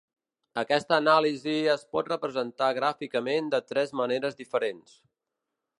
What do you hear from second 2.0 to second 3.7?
representar gràficament de